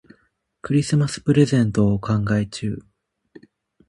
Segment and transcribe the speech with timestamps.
[0.63, 2.79] クリスマスプレゼントを考え中。